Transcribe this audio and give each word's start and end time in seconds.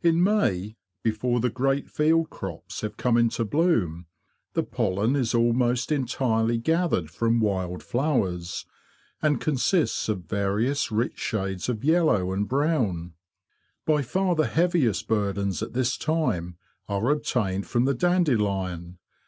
In 0.00 0.22
May, 0.22 0.76
before 1.02 1.40
the 1.40 1.50
great 1.50 1.90
field 1.90 2.30
crops 2.30 2.82
have 2.82 2.96
come 2.96 3.16
into 3.16 3.44
bloom, 3.44 4.06
the 4.52 4.62
pollen 4.62 5.16
is 5.16 5.34
almost 5.34 5.90
entirely 5.90 6.56
gathered 6.56 7.10
from 7.10 7.40
wild 7.40 7.82
flowers, 7.82 8.64
and 9.20 9.40
consists 9.40 10.08
of 10.08 10.20
various 10.22 10.92
rich 10.92 11.18
shades 11.18 11.68
of 11.68 11.82
yellow 11.84 12.30
and 12.32 12.48
brown. 12.48 13.14
By 13.84 14.02
far 14.02 14.36
the 14.36 14.46
heaviest 14.46 15.08
burdens 15.08 15.64
at 15.64 15.72
this 15.72 15.96
time 15.96 16.58
are 16.88 17.10
obtained 17.10 17.66
from 17.66 17.84
the 17.84 17.94
dandelion. 17.94 18.98